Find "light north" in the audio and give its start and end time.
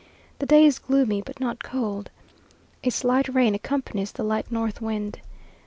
4.23-4.81